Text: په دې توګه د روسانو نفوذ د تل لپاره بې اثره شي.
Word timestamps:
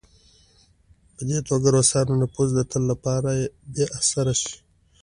په 1.15 1.21
دې 1.29 1.39
توګه 1.47 1.61
د 1.71 1.73
روسانو 1.75 2.19
نفوذ 2.21 2.49
د 2.55 2.59
تل 2.71 2.83
لپاره 2.91 3.29
بې 3.73 3.85
اثره 3.99 4.33
شي. 4.41 4.55